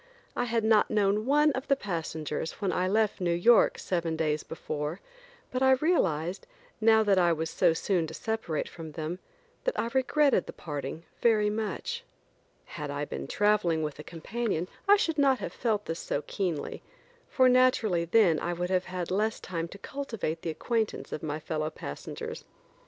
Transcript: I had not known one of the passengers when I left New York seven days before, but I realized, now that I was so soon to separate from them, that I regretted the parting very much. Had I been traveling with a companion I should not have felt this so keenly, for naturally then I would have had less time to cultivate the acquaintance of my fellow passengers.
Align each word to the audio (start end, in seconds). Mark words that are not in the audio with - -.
I 0.35 0.45
had 0.45 0.63
not 0.63 0.89
known 0.89 1.27
one 1.27 1.51
of 1.51 1.67
the 1.67 1.75
passengers 1.75 2.53
when 2.53 2.71
I 2.71 2.87
left 2.87 3.21
New 3.21 3.35
York 3.35 3.77
seven 3.77 4.15
days 4.15 4.41
before, 4.41 4.99
but 5.51 5.61
I 5.61 5.73
realized, 5.73 6.47
now 6.81 7.03
that 7.03 7.19
I 7.19 7.31
was 7.31 7.51
so 7.51 7.73
soon 7.73 8.07
to 8.07 8.15
separate 8.15 8.67
from 8.67 8.93
them, 8.93 9.19
that 9.63 9.79
I 9.79 9.91
regretted 9.93 10.47
the 10.47 10.53
parting 10.53 11.03
very 11.21 11.51
much. 11.51 12.03
Had 12.65 12.89
I 12.89 13.05
been 13.05 13.27
traveling 13.27 13.83
with 13.83 13.99
a 13.99 14.03
companion 14.03 14.67
I 14.89 14.95
should 14.97 15.19
not 15.19 15.37
have 15.37 15.53
felt 15.53 15.85
this 15.85 15.99
so 15.99 16.23
keenly, 16.23 16.81
for 17.29 17.47
naturally 17.47 18.05
then 18.05 18.39
I 18.39 18.53
would 18.53 18.71
have 18.71 18.85
had 18.85 19.11
less 19.11 19.39
time 19.39 19.67
to 19.67 19.77
cultivate 19.77 20.41
the 20.41 20.49
acquaintance 20.49 21.11
of 21.11 21.21
my 21.21 21.39
fellow 21.39 21.69
passengers. 21.69 22.43